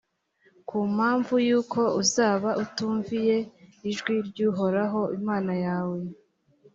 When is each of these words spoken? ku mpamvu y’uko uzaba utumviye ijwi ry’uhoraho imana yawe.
ku 0.67 0.77
mpamvu 0.95 1.33
y’uko 1.47 1.79
uzaba 2.01 2.49
utumviye 2.63 3.37
ijwi 3.89 4.15
ry’uhoraho 4.27 5.01
imana 5.17 5.53
yawe. 5.65 5.99